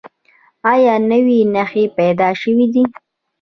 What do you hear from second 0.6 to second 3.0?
ایا نوي نښې پیدا شوي دي؟